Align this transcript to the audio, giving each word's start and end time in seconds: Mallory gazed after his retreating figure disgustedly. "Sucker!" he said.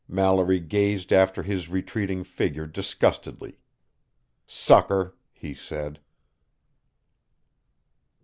Mallory 0.07 0.59
gazed 0.59 1.13
after 1.13 1.43
his 1.43 1.69
retreating 1.69 2.23
figure 2.23 2.65
disgustedly. 2.65 3.59
"Sucker!" 4.47 5.15
he 5.31 5.53
said. 5.53 5.99